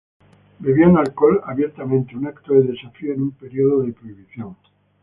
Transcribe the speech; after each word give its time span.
Bebían 0.57 0.97
alcohol 0.97 1.41
abiertamente, 1.45 2.15
un 2.17 2.25
acto 2.25 2.55
de 2.55 2.63
desafío 2.63 3.13
en 3.13 3.21
un 3.21 3.31
período 3.33 3.83
de 3.83 3.93
prohibición. 3.93 4.57